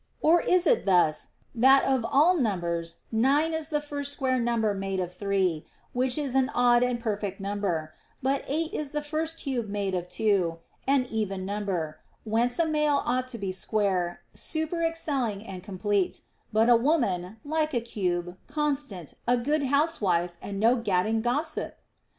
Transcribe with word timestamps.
Or 0.19 0.41
is 0.41 0.65
it 0.65 0.87
thus, 0.87 1.27
that 1.53 1.83
of 1.83 2.03
all 2.11 2.35
numbers 2.35 3.01
nine 3.11 3.53
is 3.53 3.69
the 3.69 3.79
first 3.79 4.11
square 4.11 4.39
number 4.39 4.73
made 4.73 4.99
of 4.99 5.13
three, 5.13 5.63
which 5.93 6.17
is 6.17 6.33
an 6.33 6.49
odd 6.55 6.81
and 6.81 6.99
perfect 6.99 7.39
number, 7.39 7.93
but 8.19 8.43
eight 8.47 8.73
is 8.73 8.93
the 8.93 9.03
first 9.03 9.37
cube 9.37 9.69
made 9.69 9.93
of 9.93 10.09
two, 10.09 10.57
an 10.87 11.05
even 11.11 11.45
number; 11.45 11.99
whence 12.23 12.57
a 12.57 12.65
male 12.65 13.03
ought 13.05 13.27
to 13.27 13.37
be 13.37 13.51
square, 13.51 14.23
superexcelling, 14.33 15.47
and 15.47 15.61
complete; 15.61 16.21
but 16.51 16.67
a 16.67 16.75
woman, 16.75 17.37
like 17.45 17.75
a 17.75 17.79
cube, 17.79 18.37
constant, 18.47 19.13
a 19.27 19.37
good 19.37 19.65
housewife, 19.65 20.35
and 20.41 20.59
no 20.59 20.77
gadding 20.77 21.21
gossip 21.21 21.75